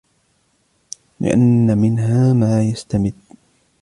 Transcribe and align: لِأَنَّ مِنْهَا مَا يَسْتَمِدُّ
لِأَنَّ 1.19 1.77
مِنْهَا 1.77 2.33
مَا 2.33 2.63
يَسْتَمِدُّ 2.63 3.13